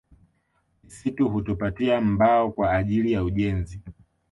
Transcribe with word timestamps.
Misitu 0.83 1.29
hutupatia 1.29 2.01
mbao 2.01 2.51
kwaajili 2.51 3.11
ya 3.11 3.23
ujenzi 3.23 3.81